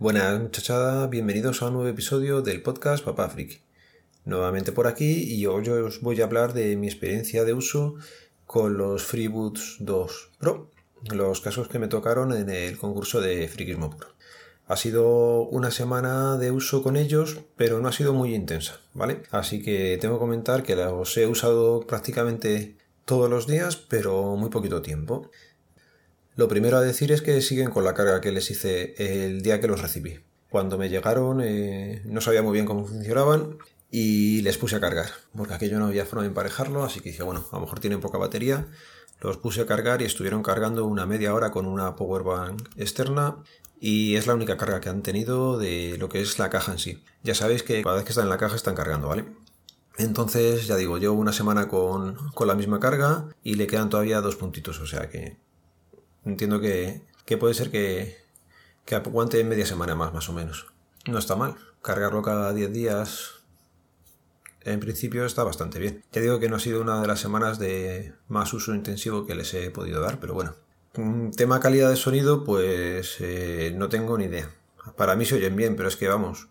Buenas 0.00 0.40
muchachada, 0.40 1.08
bienvenidos 1.08 1.60
a 1.60 1.66
un 1.66 1.74
nuevo 1.74 1.88
episodio 1.90 2.40
del 2.40 2.62
podcast 2.62 3.04
Papá 3.04 3.28
Friki. 3.28 3.58
Nuevamente 4.24 4.72
por 4.72 4.86
aquí 4.86 5.24
y 5.24 5.44
hoy 5.44 5.68
os 5.68 6.00
voy 6.00 6.18
a 6.22 6.24
hablar 6.24 6.54
de 6.54 6.74
mi 6.78 6.86
experiencia 6.86 7.44
de 7.44 7.52
uso 7.52 7.96
con 8.46 8.78
los 8.78 9.02
FreeBoots 9.02 9.76
2 9.80 10.30
Pro, 10.38 10.70
los 11.10 11.42
casos 11.42 11.68
que 11.68 11.78
me 11.78 11.86
tocaron 11.86 12.32
en 12.32 12.48
el 12.48 12.78
concurso 12.78 13.20
de 13.20 13.46
Frikismo 13.46 13.90
Puro. 13.90 14.06
Ha 14.68 14.76
sido 14.76 15.42
una 15.42 15.70
semana 15.70 16.38
de 16.38 16.50
uso 16.50 16.82
con 16.82 16.96
ellos, 16.96 17.40
pero 17.56 17.80
no 17.80 17.88
ha 17.88 17.92
sido 17.92 18.14
muy 18.14 18.34
intensa, 18.34 18.80
¿vale? 18.94 19.24
Así 19.30 19.60
que 19.60 19.98
tengo 20.00 20.14
que 20.14 20.20
comentar 20.20 20.62
que 20.62 20.76
los 20.76 21.14
he 21.18 21.26
usado 21.26 21.86
prácticamente 21.86 22.74
todos 23.04 23.28
los 23.28 23.46
días, 23.46 23.76
pero 23.76 24.34
muy 24.36 24.48
poquito 24.48 24.80
tiempo. 24.80 25.30
Lo 26.40 26.48
primero 26.48 26.78
a 26.78 26.80
decir 26.80 27.12
es 27.12 27.20
que 27.20 27.42
siguen 27.42 27.68
con 27.68 27.84
la 27.84 27.92
carga 27.92 28.22
que 28.22 28.32
les 28.32 28.50
hice 28.50 28.94
el 28.96 29.42
día 29.42 29.60
que 29.60 29.66
los 29.66 29.82
recibí. 29.82 30.20
Cuando 30.48 30.78
me 30.78 30.88
llegaron 30.88 31.42
eh, 31.42 32.00
no 32.06 32.22
sabía 32.22 32.40
muy 32.40 32.54
bien 32.54 32.64
cómo 32.64 32.86
funcionaban 32.86 33.58
y 33.90 34.40
les 34.40 34.56
puse 34.56 34.76
a 34.76 34.80
cargar, 34.80 35.10
porque 35.36 35.52
aquello 35.52 35.78
no 35.78 35.88
había 35.88 36.06
forma 36.06 36.22
de 36.22 36.28
emparejarlo, 36.28 36.82
así 36.82 37.00
que 37.00 37.10
dije, 37.10 37.22
bueno, 37.22 37.44
a 37.52 37.56
lo 37.56 37.60
mejor 37.60 37.80
tienen 37.80 38.00
poca 38.00 38.16
batería. 38.16 38.68
Los 39.20 39.36
puse 39.36 39.60
a 39.60 39.66
cargar 39.66 40.00
y 40.00 40.06
estuvieron 40.06 40.42
cargando 40.42 40.86
una 40.86 41.04
media 41.04 41.34
hora 41.34 41.50
con 41.50 41.66
una 41.66 41.94
powerbank 41.94 42.70
externa 42.78 43.36
y 43.78 44.16
es 44.16 44.26
la 44.26 44.32
única 44.32 44.56
carga 44.56 44.80
que 44.80 44.88
han 44.88 45.02
tenido 45.02 45.58
de 45.58 45.98
lo 45.98 46.08
que 46.08 46.22
es 46.22 46.38
la 46.38 46.48
caja 46.48 46.72
en 46.72 46.78
sí. 46.78 47.04
Ya 47.22 47.34
sabéis 47.34 47.62
que 47.62 47.82
cada 47.82 47.96
vez 47.96 48.04
que 48.04 48.12
están 48.12 48.24
en 48.24 48.30
la 48.30 48.38
caja 48.38 48.56
están 48.56 48.74
cargando, 48.74 49.08
¿vale? 49.08 49.26
Entonces, 49.98 50.66
ya 50.66 50.76
digo, 50.76 50.96
llevo 50.96 51.16
una 51.16 51.34
semana 51.34 51.68
con, 51.68 52.16
la 52.46 52.54
misma 52.54 52.80
carga 52.80 53.26
y 53.44 53.56
le 53.56 53.66
quedan 53.66 53.90
todavía 53.90 54.22
dos 54.22 54.36
puntitos, 54.36 54.80
o 54.80 54.86
sea 54.86 55.10
que 55.10 55.36
entiendo 56.24 56.60
que, 56.60 57.02
puede 57.38 57.54
ser 57.54 57.70
que, 57.70 58.18
que 58.84 58.94
aguante 58.94 59.42
media 59.44 59.66
semana 59.66 59.94
más, 59.94 60.12
más 60.12 60.28
o 60.28 60.32
menos. 60.32 60.66
No 61.06 61.18
está 61.18 61.36
mal. 61.36 61.56
Cargarlo 61.82 62.22
cada 62.22 62.52
10 62.52 62.72
días, 62.72 63.30
en 64.62 64.80
principio 64.80 65.24
está 65.24 65.44
bastante 65.44 65.78
bien. 65.78 66.04
Ya 66.12 66.20
digo 66.20 66.38
que 66.38 66.48
no 66.48 66.56
ha 66.56 66.60
sido 66.60 66.80
una 66.80 67.00
de 67.00 67.06
las 67.06 67.20
semanas 67.20 67.58
de 67.58 68.14
más 68.28 68.52
uso 68.52 68.74
intensivo 68.74 69.26
que 69.26 69.34
les 69.34 69.54
he 69.54 69.70
podido 69.70 70.00
dar, 70.00 70.20
pero 70.20 70.34
bueno, 70.34 70.54
Tema 71.36 71.60
calidad 71.60 71.88
de 71.88 71.96
sonido, 71.96 72.42
pues 72.42 73.16
eh, 73.20 73.72
no 73.76 73.88
tengo 73.88 74.18
ni 74.18 74.24
idea. 74.24 74.50
Para 74.96 75.14
mí 75.14 75.24
se 75.24 75.36
oyen 75.36 75.54
bien, 75.54 75.76
pero 75.76 75.88
es 75.88 75.96
que 75.96 76.08
vamos. 76.08 76.48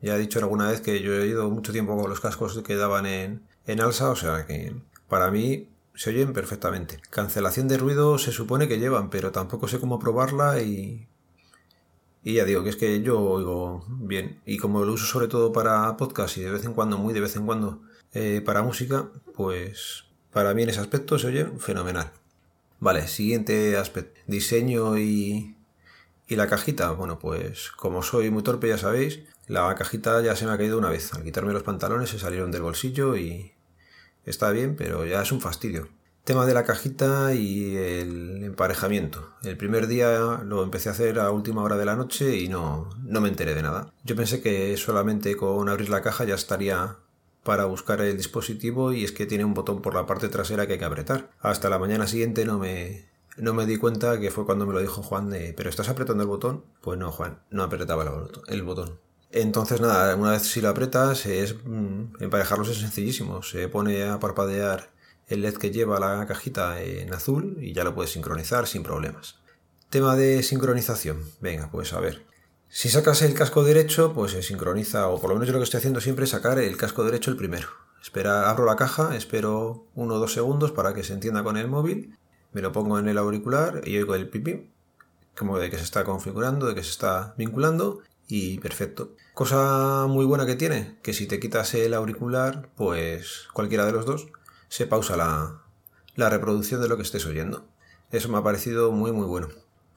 Ya 0.00 0.14
he 0.14 0.20
dicho 0.20 0.38
alguna 0.38 0.70
vez 0.70 0.80
que 0.80 1.02
yo 1.02 1.14
he 1.14 1.26
ido 1.26 1.50
mucho 1.50 1.72
tiempo 1.72 1.96
con 1.96 2.08
los 2.08 2.20
cascos 2.20 2.62
que 2.62 2.76
daban 2.76 3.06
en, 3.06 3.42
en 3.66 3.80
alza, 3.80 4.10
o 4.10 4.16
sea 4.16 4.46
que 4.46 4.72
para 5.08 5.32
mí 5.32 5.68
se 5.94 6.10
oyen 6.10 6.32
perfectamente. 6.32 7.00
Cancelación 7.10 7.68
de 7.68 7.78
ruido 7.78 8.18
se 8.18 8.32
supone 8.32 8.68
que 8.68 8.78
llevan, 8.78 9.10
pero 9.10 9.32
tampoco 9.32 9.68
sé 9.68 9.78
cómo 9.80 9.98
probarla 9.98 10.60
y. 10.60 11.08
Y 12.24 12.34
ya 12.34 12.44
digo 12.44 12.62
que 12.62 12.70
es 12.70 12.76
que 12.76 13.02
yo 13.02 13.20
oigo 13.20 13.84
bien. 13.88 14.40
Y 14.46 14.58
como 14.58 14.84
lo 14.84 14.92
uso 14.92 15.06
sobre 15.06 15.26
todo 15.26 15.52
para 15.52 15.96
podcast 15.96 16.36
y 16.36 16.42
de 16.42 16.50
vez 16.52 16.64
en 16.64 16.72
cuando, 16.72 16.96
muy 16.96 17.12
de 17.14 17.20
vez 17.20 17.34
en 17.34 17.46
cuando, 17.46 17.82
eh, 18.12 18.40
para 18.44 18.62
música, 18.62 19.10
pues 19.34 20.04
para 20.32 20.54
mí 20.54 20.62
en 20.62 20.70
ese 20.70 20.80
aspecto 20.80 21.18
se 21.18 21.26
oye 21.26 21.46
fenomenal. 21.58 22.12
Vale, 22.78 23.08
siguiente 23.08 23.76
aspecto. 23.76 24.20
Diseño 24.26 24.98
y, 24.98 25.56
y 26.28 26.36
la 26.36 26.46
cajita. 26.46 26.90
Bueno, 26.92 27.18
pues 27.18 27.70
como 27.72 28.02
soy 28.02 28.30
muy 28.30 28.42
torpe, 28.42 28.68
ya 28.68 28.78
sabéis, 28.78 29.20
la 29.48 29.74
cajita 29.74 30.22
ya 30.22 30.36
se 30.36 30.46
me 30.46 30.52
ha 30.52 30.58
caído 30.58 30.78
una 30.78 30.90
vez. 30.90 31.12
Al 31.14 31.24
quitarme 31.24 31.52
los 31.52 31.62
pantalones 31.64 32.10
se 32.10 32.18
salieron 32.18 32.50
del 32.52 32.62
bolsillo 32.62 33.16
y 33.16 33.52
está 34.24 34.50
bien, 34.50 34.76
pero 34.76 35.04
ya 35.04 35.22
es 35.22 35.32
un 35.32 35.40
fastidio. 35.40 35.88
Tema 36.24 36.46
de 36.46 36.54
la 36.54 36.64
cajita 36.64 37.34
y 37.34 37.76
el 37.76 38.44
emparejamiento. 38.44 39.34
El 39.42 39.56
primer 39.56 39.88
día 39.88 40.40
lo 40.44 40.62
empecé 40.62 40.88
a 40.88 40.92
hacer 40.92 41.18
a 41.18 41.32
última 41.32 41.62
hora 41.62 41.76
de 41.76 41.84
la 41.84 41.96
noche 41.96 42.36
y 42.36 42.48
no, 42.48 42.90
no 43.02 43.20
me 43.20 43.28
enteré 43.28 43.54
de 43.54 43.62
nada. 43.62 43.92
Yo 44.04 44.14
pensé 44.14 44.40
que 44.40 44.76
solamente 44.76 45.34
con 45.36 45.68
abrir 45.68 45.88
la 45.88 46.02
caja 46.02 46.24
ya 46.24 46.36
estaría 46.36 46.96
para 47.42 47.64
buscar 47.64 48.00
el 48.00 48.16
dispositivo 48.16 48.92
y 48.92 49.02
es 49.02 49.10
que 49.10 49.26
tiene 49.26 49.44
un 49.44 49.54
botón 49.54 49.82
por 49.82 49.94
la 49.94 50.06
parte 50.06 50.28
trasera 50.28 50.66
que 50.66 50.74
hay 50.74 50.78
que 50.78 50.84
apretar. 50.84 51.30
Hasta 51.40 51.68
la 51.68 51.80
mañana 51.80 52.06
siguiente 52.06 52.44
no 52.44 52.58
me, 52.58 53.08
no 53.36 53.52
me 53.54 53.66
di 53.66 53.76
cuenta 53.76 54.20
que 54.20 54.30
fue 54.30 54.46
cuando 54.46 54.66
me 54.66 54.74
lo 54.74 54.80
dijo 54.80 55.02
Juan 55.02 55.28
de, 55.30 55.52
pero 55.56 55.70
¿estás 55.70 55.88
apretando 55.88 56.22
el 56.22 56.28
botón? 56.28 56.64
Pues 56.80 56.98
no, 56.98 57.10
Juan, 57.10 57.40
no 57.50 57.64
apretaba 57.64 58.28
el 58.46 58.62
botón. 58.62 58.98
Entonces 59.32 59.80
nada, 59.80 60.14
una 60.14 60.32
vez 60.32 60.42
si 60.42 60.60
lo 60.60 60.68
apretas, 60.68 61.24
es, 61.26 61.56
mm, 61.64 62.16
emparejarlos 62.20 62.68
es 62.68 62.78
sencillísimo. 62.78 63.42
Se 63.42 63.68
pone 63.68 64.04
a 64.04 64.20
parpadear 64.20 64.90
el 65.26 65.40
LED 65.40 65.54
que 65.54 65.70
lleva 65.70 65.98
la 65.98 66.26
cajita 66.26 66.82
en 66.82 67.12
azul 67.14 67.56
y 67.60 67.72
ya 67.72 67.82
lo 67.82 67.94
puedes 67.94 68.12
sincronizar 68.12 68.66
sin 68.66 68.82
problemas. 68.82 69.36
Tema 69.88 70.16
de 70.16 70.42
sincronización. 70.42 71.22
Venga, 71.40 71.70
pues 71.70 71.92
a 71.94 72.00
ver. 72.00 72.26
Si 72.68 72.88
sacas 72.88 73.22
el 73.22 73.34
casco 73.34 73.64
derecho, 73.64 74.12
pues 74.14 74.32
se 74.32 74.42
sincroniza, 74.42 75.08
o 75.08 75.20
por 75.20 75.30
lo 75.30 75.36
menos 75.36 75.48
yo 75.48 75.52
lo 75.52 75.58
que 75.58 75.64
estoy 75.64 75.78
haciendo 75.78 76.00
siempre 76.00 76.24
es 76.24 76.30
sacar 76.30 76.58
el 76.58 76.76
casco 76.76 77.04
derecho 77.04 77.30
el 77.30 77.36
primero. 77.36 77.68
Espera, 78.02 78.50
abro 78.50 78.64
la 78.64 78.76
caja, 78.76 79.14
espero 79.14 79.86
uno 79.94 80.14
o 80.14 80.18
dos 80.18 80.32
segundos 80.32 80.72
para 80.72 80.94
que 80.94 81.04
se 81.04 81.12
entienda 81.12 81.42
con 81.42 81.56
el 81.56 81.68
móvil, 81.68 82.16
me 82.52 82.62
lo 82.62 82.72
pongo 82.72 82.98
en 82.98 83.08
el 83.08 83.18
auricular 83.18 83.82
y 83.84 83.96
oigo 83.96 84.14
el 84.14 84.28
pipí, 84.28 84.70
como 85.36 85.58
de 85.58 85.70
que 85.70 85.78
se 85.78 85.84
está 85.84 86.04
configurando, 86.04 86.66
de 86.66 86.74
que 86.74 86.82
se 86.82 86.90
está 86.90 87.34
vinculando, 87.36 88.00
y 88.28 88.58
perfecto. 88.58 89.14
Cosa 89.34 90.06
muy 90.08 90.24
buena 90.24 90.46
que 90.46 90.56
tiene, 90.56 90.96
que 91.02 91.12
si 91.12 91.26
te 91.26 91.40
quitas 91.40 91.74
el 91.74 91.94
auricular, 91.94 92.68
pues 92.76 93.48
cualquiera 93.52 93.86
de 93.86 93.92
los 93.92 94.06
dos, 94.06 94.28
se 94.68 94.86
pausa 94.86 95.16
la, 95.16 95.62
la 96.16 96.30
reproducción 96.30 96.80
de 96.80 96.88
lo 96.88 96.96
que 96.96 97.02
estés 97.02 97.26
oyendo. 97.26 97.64
Eso 98.10 98.28
me 98.28 98.38
ha 98.38 98.42
parecido 98.42 98.92
muy 98.92 99.12
muy 99.12 99.26
bueno. 99.26 99.48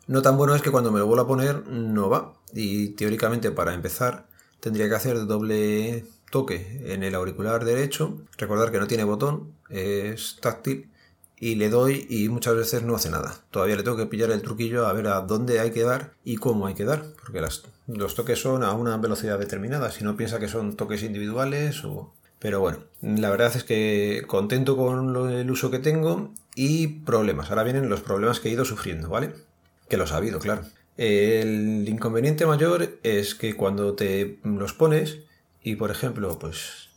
No 0.07 0.21
tan 0.21 0.37
bueno 0.37 0.55
es 0.55 0.61
que 0.61 0.71
cuando 0.71 0.91
me 0.91 0.99
lo 0.99 1.07
vuelvo 1.07 1.23
a 1.23 1.27
poner 1.27 1.67
no 1.67 2.09
va. 2.09 2.33
Y 2.53 2.89
teóricamente 2.89 3.51
para 3.51 3.73
empezar 3.73 4.27
tendría 4.59 4.87
que 4.87 4.95
hacer 4.95 5.25
doble 5.25 6.05
toque 6.31 6.81
en 6.93 7.03
el 7.03 7.15
auricular 7.15 7.65
derecho. 7.65 8.21
Recordar 8.37 8.71
que 8.71 8.79
no 8.79 8.87
tiene 8.87 9.03
botón, 9.03 9.53
es 9.69 10.37
táctil. 10.41 10.91
Y 11.37 11.55
le 11.55 11.69
doy 11.69 12.07
y 12.09 12.29
muchas 12.29 12.55
veces 12.55 12.83
no 12.83 12.95
hace 12.95 13.09
nada. 13.09 13.35
Todavía 13.51 13.75
le 13.75 13.83
tengo 13.83 13.97
que 13.97 14.05
pillar 14.05 14.31
el 14.31 14.41
truquillo 14.41 14.87
a 14.87 14.93
ver 14.93 15.07
a 15.07 15.21
dónde 15.21 15.59
hay 15.59 15.71
que 15.71 15.83
dar 15.83 16.13
y 16.23 16.37
cómo 16.37 16.67
hay 16.67 16.75
que 16.75 16.85
dar. 16.85 17.03
Porque 17.21 17.41
los 17.87 18.15
toques 18.15 18.41
son 18.41 18.63
a 18.63 18.71
una 18.73 18.95
velocidad 18.97 19.37
determinada. 19.37 19.91
Si 19.91 20.03
no 20.03 20.15
piensa 20.15 20.39
que 20.39 20.47
son 20.47 20.75
toques 20.75 21.03
individuales 21.03 21.83
o... 21.83 22.13
Pero 22.39 22.59
bueno, 22.59 22.79
la 23.01 23.29
verdad 23.29 23.55
es 23.55 23.63
que 23.63 24.23
contento 24.27 24.77
con 24.77 25.31
el 25.31 25.49
uso 25.49 25.71
que 25.71 25.79
tengo 25.79 26.31
y 26.53 26.87
problemas. 26.87 27.49
Ahora 27.49 27.63
vienen 27.63 27.89
los 27.89 28.01
problemas 28.01 28.39
que 28.39 28.49
he 28.49 28.51
ido 28.51 28.65
sufriendo, 28.65 29.09
¿vale? 29.09 29.33
Que 29.89 29.97
los 29.97 30.11
ha 30.11 30.17
habido, 30.17 30.39
claro. 30.39 30.61
El 30.95 31.87
inconveniente 31.87 32.45
mayor 32.45 32.99
es 33.03 33.35
que 33.35 33.55
cuando 33.55 33.95
te 33.95 34.39
los 34.43 34.73
pones 34.73 35.19
y, 35.63 35.75
por 35.75 35.91
ejemplo, 35.91 36.37
pues 36.37 36.89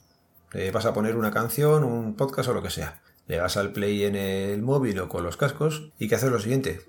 vas 0.73 0.85
a 0.87 0.93
poner 0.93 1.17
una 1.17 1.31
canción, 1.31 1.83
un 1.83 2.15
podcast 2.15 2.51
o 2.51 2.55
lo 2.55 2.63
que 2.63 2.71
sea, 2.71 3.01
le 3.29 3.37
das 3.37 3.57
al 3.57 3.73
play 3.73 4.05
en 4.05 4.17
el 4.17 4.63
móvil 4.63 4.99
o 4.99 5.09
con 5.09 5.23
los 5.23 5.37
cascos 5.37 5.91
y 5.99 6.09
que 6.09 6.17
haces 6.17 6.33
lo 6.33 6.41
siguiente. 6.41 6.81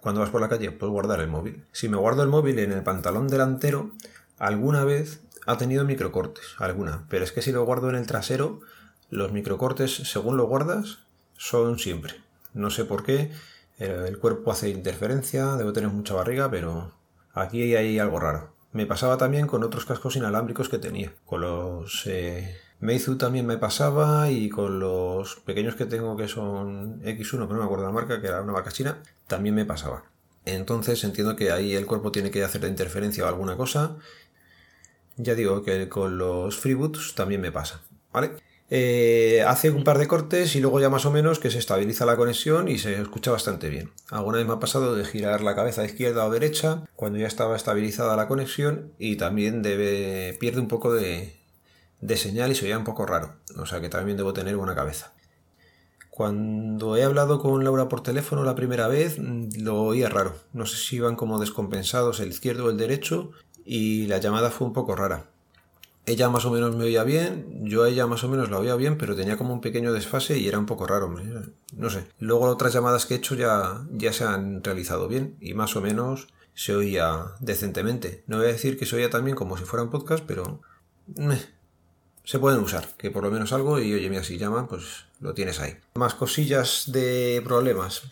Cuando 0.00 0.20
vas 0.20 0.30
por 0.30 0.40
la 0.40 0.48
calle, 0.48 0.70
puedes 0.70 0.92
guardar 0.92 1.20
el 1.20 1.28
móvil. 1.28 1.64
Si 1.72 1.88
me 1.88 1.96
guardo 1.96 2.22
el 2.22 2.28
móvil 2.28 2.58
en 2.60 2.72
el 2.72 2.82
pantalón 2.82 3.28
delantero, 3.28 3.90
alguna 4.38 4.84
vez 4.84 5.20
ha 5.46 5.58
tenido 5.58 5.84
microcortes, 5.84 6.44
alguna. 6.58 7.04
Pero 7.08 7.24
es 7.24 7.32
que 7.32 7.42
si 7.42 7.52
lo 7.52 7.64
guardo 7.64 7.90
en 7.90 7.96
el 7.96 8.06
trasero, 8.06 8.60
los 9.10 9.32
microcortes, 9.32 9.94
según 9.94 10.36
lo 10.36 10.46
guardas, 10.46 11.00
son 11.36 11.78
siempre. 11.78 12.14
No 12.54 12.70
sé 12.70 12.84
por 12.84 13.02
qué 13.02 13.30
el 13.78 14.18
cuerpo 14.18 14.52
hace 14.52 14.70
interferencia, 14.70 15.56
debo 15.56 15.72
tener 15.72 15.90
mucha 15.90 16.14
barriga, 16.14 16.50
pero 16.50 16.92
aquí 17.32 17.74
hay 17.74 17.98
algo 17.98 18.20
raro. 18.20 18.52
Me 18.72 18.86
pasaba 18.86 19.16
también 19.16 19.46
con 19.46 19.64
otros 19.64 19.86
cascos 19.86 20.16
inalámbricos 20.16 20.68
que 20.68 20.78
tenía. 20.78 21.14
Con 21.24 21.40
los 21.40 22.06
eh, 22.06 22.56
Meizu 22.80 23.16
también 23.16 23.46
me 23.46 23.58
pasaba 23.58 24.30
y 24.30 24.48
con 24.48 24.78
los 24.78 25.36
pequeños 25.36 25.74
que 25.74 25.86
tengo 25.86 26.16
que 26.16 26.28
son 26.28 27.02
X1, 27.02 27.30
pero 27.30 27.54
no 27.54 27.58
me 27.58 27.64
acuerdo 27.64 27.86
la 27.86 27.92
marca, 27.92 28.20
que 28.20 28.28
era 28.28 28.40
una 28.40 28.52
vaca 28.52 28.70
china, 28.70 29.02
también 29.26 29.54
me 29.54 29.64
pasaba. 29.64 30.04
Entonces 30.44 31.02
entiendo 31.04 31.36
que 31.36 31.50
ahí 31.50 31.74
el 31.74 31.86
cuerpo 31.86 32.12
tiene 32.12 32.30
que 32.30 32.44
hacer 32.44 32.64
interferencia 32.64 33.24
o 33.24 33.28
alguna 33.28 33.56
cosa. 33.56 33.96
Ya 35.16 35.34
digo 35.34 35.62
que 35.62 35.88
con 35.88 36.18
los 36.18 36.56
freeboots 36.56 37.14
también 37.14 37.40
me 37.40 37.50
pasa. 37.50 37.82
Eh, 38.70 39.42
hace 39.46 39.70
un 39.70 39.82
par 39.82 39.98
de 39.98 40.06
cortes 40.06 40.54
y 40.54 40.60
luego 40.60 40.78
ya 40.78 40.90
más 40.90 41.06
o 41.06 41.10
menos 41.10 41.38
que 41.38 41.50
se 41.50 41.58
estabiliza 41.58 42.04
la 42.04 42.16
conexión 42.16 42.68
y 42.68 42.78
se 42.78 43.00
escucha 43.00 43.32
bastante 43.32 43.70
bien. 43.70 43.90
Alguna 44.10 44.38
vez 44.38 44.46
me 44.46 44.52
ha 44.52 44.60
pasado 44.60 44.94
de 44.94 45.04
girar 45.04 45.40
la 45.40 45.56
cabeza 45.56 45.84
izquierda 45.84 46.26
o 46.26 46.30
derecha 46.30 46.84
cuando 46.94 47.18
ya 47.18 47.26
estaba 47.26 47.56
estabilizada 47.56 48.16
la 48.16 48.28
conexión 48.28 48.92
y 48.98 49.16
también 49.16 49.62
debe 49.62 50.36
pierde 50.38 50.60
un 50.60 50.68
poco 50.68 50.92
de, 50.92 51.37
de 52.00 52.16
señal 52.16 52.50
y 52.50 52.54
se 52.54 52.64
oye 52.64 52.76
un 52.76 52.84
poco 52.84 53.06
raro. 53.06 53.36
O 53.56 53.66
sea 53.66 53.80
que 53.80 53.88
también 53.88 54.16
debo 54.16 54.32
tener 54.32 54.56
buena 54.56 54.74
cabeza. 54.74 55.12
Cuando 56.10 56.96
he 56.96 57.04
hablado 57.04 57.38
con 57.38 57.62
Laura 57.62 57.88
por 57.88 58.02
teléfono 58.02 58.42
la 58.44 58.56
primera 58.56 58.88
vez 58.88 59.18
mm, 59.18 59.60
lo 59.60 59.82
oía 59.82 60.08
raro. 60.08 60.34
No 60.52 60.66
sé 60.66 60.76
si 60.76 60.96
iban 60.96 61.16
como 61.16 61.38
descompensados 61.38 62.20
el 62.20 62.28
izquierdo 62.28 62.66
o 62.66 62.70
el 62.70 62.76
derecho 62.76 63.30
y 63.64 64.06
la 64.06 64.18
llamada 64.18 64.50
fue 64.50 64.66
un 64.66 64.72
poco 64.72 64.96
rara 64.96 65.26
ella 66.08 66.28
más 66.30 66.44
o 66.46 66.50
menos 66.50 66.74
me 66.74 66.84
oía 66.84 67.04
bien, 67.04 67.64
yo 67.64 67.84
a 67.84 67.88
ella 67.88 68.06
más 68.06 68.24
o 68.24 68.28
menos 68.28 68.50
la 68.50 68.58
oía 68.58 68.74
bien, 68.76 68.96
pero 68.96 69.14
tenía 69.14 69.36
como 69.36 69.52
un 69.52 69.60
pequeño 69.60 69.92
desfase 69.92 70.38
y 70.38 70.48
era 70.48 70.58
un 70.58 70.66
poco 70.66 70.86
raro, 70.86 71.14
no 71.76 71.90
sé. 71.90 72.06
Luego 72.18 72.46
otras 72.46 72.72
llamadas 72.72 73.06
que 73.06 73.14
he 73.14 73.16
hecho 73.18 73.34
ya, 73.34 73.86
ya 73.92 74.12
se 74.12 74.24
han 74.24 74.64
realizado 74.64 75.06
bien 75.08 75.36
y 75.40 75.54
más 75.54 75.76
o 75.76 75.80
menos 75.80 76.28
se 76.54 76.74
oía 76.74 77.34
decentemente. 77.40 78.24
No 78.26 78.38
voy 78.38 78.46
a 78.46 78.52
decir 78.52 78.78
que 78.78 78.86
se 78.86 78.96
oía 78.96 79.10
también 79.10 79.36
como 79.36 79.56
si 79.56 79.64
fuera 79.64 79.82
un 79.82 79.90
podcast, 79.90 80.24
pero 80.26 80.60
se 82.28 82.38
pueden 82.38 82.60
usar, 82.60 82.86
que 82.98 83.10
por 83.10 83.22
lo 83.22 83.30
menos 83.30 83.54
algo, 83.54 83.80
y 83.80 83.94
oye, 83.94 84.10
mira, 84.10 84.22
si 84.22 84.36
llaman, 84.36 84.68
pues 84.68 85.06
lo 85.18 85.32
tienes 85.32 85.60
ahí. 85.60 85.78
Más 85.94 86.12
cosillas 86.12 86.92
de 86.92 87.40
problemas. 87.42 88.02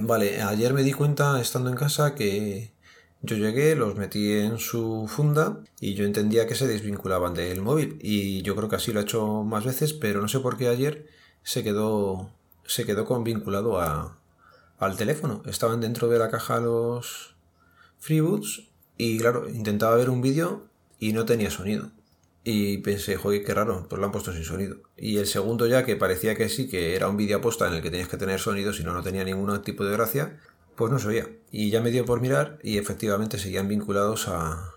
Vale, 0.00 0.40
ayer 0.40 0.72
me 0.72 0.82
di 0.82 0.94
cuenta, 0.94 1.38
estando 1.38 1.68
en 1.68 1.76
casa, 1.76 2.14
que 2.14 2.72
yo 3.20 3.36
llegué, 3.36 3.76
los 3.76 3.96
metí 3.96 4.32
en 4.32 4.58
su 4.58 5.06
funda 5.14 5.58
y 5.78 5.92
yo 5.92 6.06
entendía 6.06 6.46
que 6.46 6.54
se 6.54 6.66
desvinculaban 6.66 7.34
del 7.34 7.60
móvil. 7.60 7.98
Y 8.00 8.40
yo 8.40 8.56
creo 8.56 8.70
que 8.70 8.76
así 8.76 8.94
lo 8.94 9.00
he 9.00 9.02
hecho 9.02 9.44
más 9.44 9.66
veces, 9.66 9.92
pero 9.92 10.22
no 10.22 10.28
sé 10.28 10.40
por 10.40 10.56
qué 10.56 10.68
ayer 10.68 11.06
se 11.42 11.62
quedó, 11.62 12.30
se 12.64 12.86
quedó 12.86 13.04
con 13.04 13.24
vinculado 13.24 13.78
a, 13.78 14.16
al 14.78 14.96
teléfono. 14.96 15.42
Estaban 15.44 15.82
dentro 15.82 16.08
de 16.08 16.18
la 16.18 16.30
caja 16.30 16.60
los 16.60 17.34
FreeBoots 17.98 18.70
y 18.96 19.18
claro, 19.18 19.50
intentaba 19.50 19.96
ver 19.96 20.08
un 20.08 20.22
vídeo 20.22 20.64
y 20.98 21.12
no 21.12 21.26
tenía 21.26 21.50
sonido. 21.50 21.90
Y 22.42 22.78
pensé, 22.78 23.16
joder, 23.16 23.44
qué 23.44 23.52
raro, 23.52 23.86
pues 23.88 24.00
lo 24.00 24.06
han 24.06 24.12
puesto 24.12 24.32
sin 24.32 24.44
sonido. 24.44 24.78
Y 24.96 25.18
el 25.18 25.26
segundo 25.26 25.66
ya, 25.66 25.84
que 25.84 25.96
parecía 25.96 26.34
que 26.34 26.48
sí, 26.48 26.68
que 26.68 26.96
era 26.96 27.08
un 27.08 27.16
vídeo 27.16 27.38
aposta 27.38 27.68
en 27.68 27.74
el 27.74 27.82
que 27.82 27.90
tenías 27.90 28.08
que 28.08 28.16
tener 28.16 28.40
sonido, 28.40 28.72
si 28.72 28.82
no, 28.82 28.94
no 28.94 29.02
tenía 29.02 29.24
ningún 29.24 29.60
tipo 29.62 29.84
de 29.84 29.92
gracia, 29.92 30.40
pues 30.74 30.90
no 30.90 30.98
se 30.98 31.08
oía. 31.08 31.28
Y 31.50 31.70
ya 31.70 31.82
me 31.82 31.90
dio 31.90 32.06
por 32.06 32.20
mirar 32.20 32.58
y 32.62 32.78
efectivamente 32.78 33.38
seguían 33.38 33.68
vinculados 33.68 34.28
a, 34.28 34.72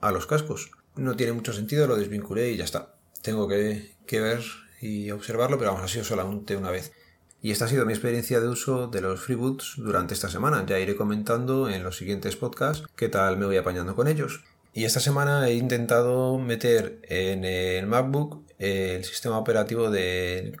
a 0.00 0.12
los 0.12 0.26
cascos. 0.26 0.72
No 0.96 1.16
tiene 1.16 1.32
mucho 1.32 1.52
sentido, 1.52 1.86
lo 1.86 1.96
desvinculé 1.96 2.50
y 2.50 2.56
ya 2.58 2.64
está. 2.64 2.94
Tengo 3.22 3.48
que, 3.48 3.94
que 4.06 4.20
ver 4.20 4.42
y 4.82 5.10
observarlo, 5.10 5.58
pero 5.58 5.72
vamos, 5.72 5.86
ha 5.86 5.92
sido 5.92 6.04
solamente 6.04 6.56
una 6.56 6.70
vez. 6.70 6.92
Y 7.40 7.50
esta 7.50 7.64
ha 7.64 7.68
sido 7.68 7.84
mi 7.84 7.92
experiencia 7.92 8.40
de 8.40 8.48
uso 8.48 8.86
de 8.86 9.00
los 9.00 9.20
FreeBoots 9.20 9.74
durante 9.76 10.14
esta 10.14 10.28
semana. 10.28 10.64
Ya 10.66 10.78
iré 10.78 10.96
comentando 10.96 11.68
en 11.68 11.82
los 11.82 11.96
siguientes 11.96 12.36
podcasts 12.36 12.86
qué 12.96 13.08
tal 13.08 13.36
me 13.36 13.46
voy 13.46 13.56
apañando 13.56 13.94
con 13.94 14.08
ellos. 14.08 14.44
Y 14.76 14.84
esta 14.84 14.98
semana 14.98 15.46
he 15.46 15.54
intentado 15.54 16.36
meter 16.36 16.98
en 17.04 17.44
el 17.44 17.86
MacBook 17.86 18.42
el 18.58 19.04
sistema 19.04 19.38
operativo 19.38 19.88
de 19.88 20.56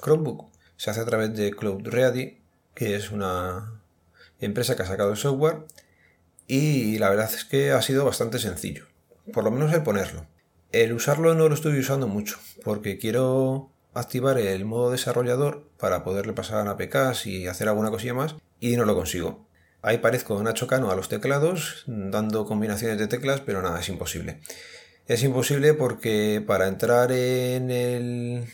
Chromebook. 0.00 0.52
Se 0.76 0.90
hace 0.90 1.00
a 1.00 1.04
través 1.04 1.34
de 1.34 1.50
Cloud 1.50 1.88
Ready, 1.88 2.38
que 2.74 2.94
es 2.94 3.10
una 3.10 3.82
empresa 4.38 4.76
que 4.76 4.82
ha 4.82 4.86
sacado 4.86 5.10
el 5.10 5.16
software. 5.16 5.64
Y 6.46 6.98
la 6.98 7.10
verdad 7.10 7.28
es 7.34 7.44
que 7.44 7.72
ha 7.72 7.82
sido 7.82 8.04
bastante 8.04 8.38
sencillo. 8.38 8.86
Por 9.32 9.42
lo 9.42 9.50
menos 9.50 9.72
el 9.72 9.82
ponerlo. 9.82 10.28
El 10.70 10.92
usarlo 10.92 11.34
no 11.34 11.48
lo 11.48 11.54
estoy 11.56 11.76
usando 11.76 12.06
mucho, 12.06 12.38
porque 12.62 12.98
quiero 12.98 13.72
activar 13.94 14.38
el 14.38 14.64
modo 14.64 14.92
desarrollador 14.92 15.68
para 15.76 16.04
poderle 16.04 16.34
pasar 16.34 16.68
a 16.68 16.70
APKs 16.70 17.26
y 17.26 17.48
hacer 17.48 17.66
alguna 17.68 17.90
cosilla 17.90 18.14
más 18.14 18.36
y 18.60 18.76
no 18.76 18.84
lo 18.84 18.94
consigo. 18.94 19.49
Ahí 19.82 19.98
parezco 19.98 20.42
Nacho 20.42 20.66
Cano 20.66 20.90
a 20.90 20.96
los 20.96 21.08
teclados, 21.08 21.84
dando 21.86 22.44
combinaciones 22.44 22.98
de 22.98 23.06
teclas, 23.06 23.40
pero 23.40 23.62
nada, 23.62 23.80
es 23.80 23.88
imposible. 23.88 24.40
Es 25.06 25.22
imposible 25.22 25.74
porque 25.74 26.42
para 26.46 26.68
entrar 26.68 27.10
en 27.12 27.70
el 27.70 28.44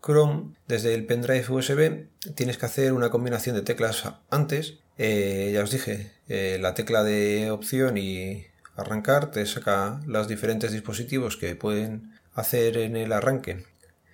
Chrome 0.00 0.54
desde 0.68 0.94
el 0.94 1.04
pendrive 1.04 1.44
USB 1.50 2.06
tienes 2.34 2.58
que 2.58 2.66
hacer 2.66 2.92
una 2.92 3.10
combinación 3.10 3.56
de 3.56 3.62
teclas 3.62 4.04
antes. 4.30 4.78
Eh, 4.96 5.50
ya 5.52 5.62
os 5.62 5.70
dije, 5.70 6.12
eh, 6.28 6.58
la 6.60 6.74
tecla 6.74 7.02
de 7.02 7.50
opción 7.50 7.98
y 7.98 8.46
arrancar 8.76 9.30
te 9.32 9.44
saca 9.46 10.00
los 10.06 10.28
diferentes 10.28 10.72
dispositivos 10.72 11.36
que 11.36 11.56
pueden 11.56 12.12
hacer 12.32 12.78
en 12.78 12.96
el 12.96 13.12
arranque 13.12 13.64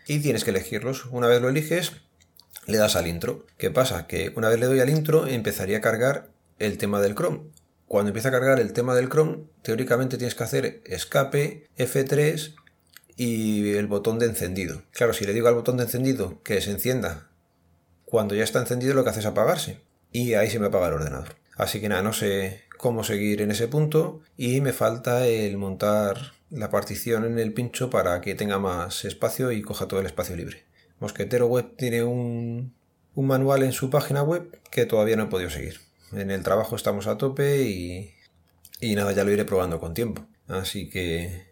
y 0.07 0.21
tienes 0.21 0.45
que 0.45 0.51
elegirlos. 0.51 1.07
Una 1.07 1.29
vez 1.29 1.41
lo 1.41 1.49
eliges, 1.49 1.93
le 2.67 2.79
das 2.79 2.97
al 2.97 3.07
intro. 3.07 3.47
¿Qué 3.59 3.71
pasa? 3.71 4.07
Que 4.07 4.33
una 4.35 4.49
vez 4.49 4.59
le 4.59 4.67
doy 4.67 4.81
al 4.81 4.91
intro, 4.91 5.27
empezaría 5.27 5.79
a 5.79 5.83
cargar 5.83 6.34
el 6.59 6.79
tema 6.79 7.01
del 7.01 7.15
Chrome. 7.15 7.43
Cuando 7.87 8.09
empieza 8.09 8.29
a 8.29 8.33
cargar 8.33 8.61
el 8.61 8.73
tema 8.73 8.95
del 8.95 9.09
Chrome, 9.09 9.45
teóricamente 9.63 10.17
tienes 10.17 10.35
que 10.35 10.45
hacer 10.45 10.83
escape, 10.85 11.69
F3 11.77 12.55
y 13.17 13.75
el 13.75 13.87
botón 13.87 14.19
de 14.19 14.27
encendido. 14.27 14.83
Claro, 14.93 15.13
si 15.13 15.25
le 15.25 15.33
digo 15.33 15.49
al 15.49 15.55
botón 15.55 15.77
de 15.77 15.85
encendido 15.85 16.43
que 16.43 16.61
se 16.61 16.71
encienda, 16.71 17.29
cuando 18.05 18.35
ya 18.35 18.45
está 18.45 18.61
encendido 18.61 18.95
lo 18.95 19.05
que 19.05 19.11
hace 19.11 19.21
es 19.21 19.27
apagarse. 19.27 19.81
Y 20.13 20.35
ahí 20.35 20.49
se 20.49 20.59
me 20.59 20.67
apaga 20.67 20.89
el 20.89 20.95
ordenador. 20.95 21.37
Así 21.57 21.81
que 21.81 21.89
nada, 21.89 22.03
no 22.03 22.13
sé 22.13 22.63
cómo 22.77 23.05
seguir 23.05 23.41
en 23.41 23.51
ese 23.51 23.69
punto 23.69 24.21
y 24.37 24.61
me 24.61 24.73
falta 24.73 25.27
el 25.27 25.57
montar 25.57 26.33
la 26.51 26.71
partición 26.71 27.25
en 27.25 27.39
el 27.39 27.53
pincho 27.53 27.91
para 27.91 28.21
que 28.21 28.35
tenga 28.35 28.59
más 28.59 29.05
espacio 29.05 29.53
y 29.53 29.63
coja 29.63 29.89
todo 29.89 30.01
el 30.01 30.07
espacio 30.07 30.37
libre. 30.37 30.65
Mosquetero 31.01 31.47
Web 31.47 31.77
tiene 31.77 32.03
un, 32.05 32.75
manual 33.17 33.63
en 33.63 33.73
su 33.73 33.91
página 33.91 34.23
web 34.23 34.61
que 34.71 34.87
todavía 34.87 35.17
no 35.17 35.25
he 35.25 35.29
podido 35.29 35.51
seguir. 35.51 35.81
En 36.17 36.31
el 36.31 36.43
trabajo 36.43 36.77
estamos 36.77 37.07
a 37.07 37.19
tope 37.19 37.63
y, 37.63 38.15
y 38.81 38.95
nada, 38.95 39.13
ya 39.13 39.25
lo 39.25 39.33
iré 39.33 39.45
probando 39.45 39.81
con 39.81 39.95
tiempo. 39.95 40.27
Así 40.47 40.89
que, 40.89 41.47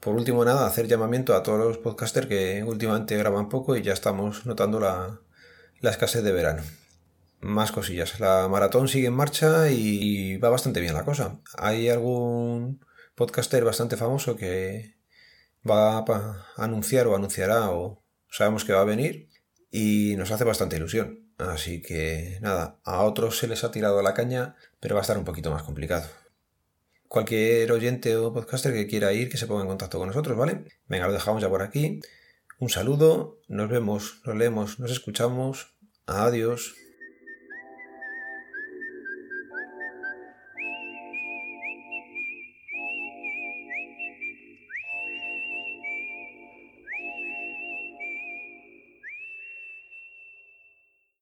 por 0.00 0.14
último, 0.14 0.44
nada, 0.44 0.66
hacer 0.66 0.88
llamamiento 0.88 1.34
a 1.34 1.42
todos 1.42 1.58
los 1.58 1.78
podcasters 1.78 2.26
que 2.26 2.64
últimamente 2.64 3.16
graban 3.16 3.48
poco 3.48 3.76
y 3.76 3.82
ya 3.82 3.92
estamos 3.92 4.46
notando 4.46 4.80
la, 4.80 5.20
la 5.80 5.90
escasez 5.90 6.24
de 6.24 6.32
verano. 6.32 6.62
Más 7.40 7.72
cosillas. 7.72 8.18
La 8.20 8.48
maratón 8.48 8.88
sigue 8.88 9.08
en 9.08 9.14
marcha 9.14 9.70
y 9.70 10.36
va 10.38 10.50
bastante 10.50 10.80
bien 10.80 10.94
la 10.94 11.04
cosa. 11.04 11.40
Hay 11.56 11.88
algún 11.88 12.84
podcaster 13.14 13.64
bastante 13.64 13.96
famoso 13.96 14.36
que 14.36 14.96
va 15.68 15.98
a 15.98 16.46
anunciar 16.56 17.06
o 17.06 17.14
anunciará 17.14 17.70
o 17.70 18.02
sabemos 18.30 18.64
que 18.64 18.72
va 18.72 18.80
a 18.80 18.84
venir 18.84 19.28
y 19.70 20.14
nos 20.16 20.30
hace 20.30 20.44
bastante 20.44 20.76
ilusión. 20.76 21.30
Así 21.38 21.80
que 21.80 22.38
nada, 22.40 22.78
a 22.84 23.02
otros 23.04 23.38
se 23.38 23.48
les 23.48 23.64
ha 23.64 23.70
tirado 23.70 24.02
la 24.02 24.14
caña, 24.14 24.56
pero 24.78 24.94
va 24.94 25.00
a 25.00 25.02
estar 25.02 25.18
un 25.18 25.24
poquito 25.24 25.50
más 25.50 25.62
complicado. 25.62 26.06
Cualquier 27.08 27.72
oyente 27.72 28.16
o 28.16 28.32
podcaster 28.32 28.72
que 28.72 28.86
quiera 28.86 29.12
ir, 29.12 29.28
que 29.28 29.36
se 29.36 29.46
ponga 29.46 29.62
en 29.62 29.68
contacto 29.68 29.98
con 29.98 30.08
nosotros, 30.08 30.36
¿vale? 30.36 30.64
Venga, 30.86 31.06
lo 31.06 31.12
dejamos 31.12 31.42
ya 31.42 31.48
por 31.48 31.62
aquí. 31.62 32.00
Un 32.58 32.68
saludo, 32.68 33.40
nos 33.48 33.68
vemos, 33.70 34.20
nos 34.24 34.36
leemos, 34.36 34.78
nos 34.78 34.90
escuchamos. 34.90 35.74
Adiós. 36.06 36.74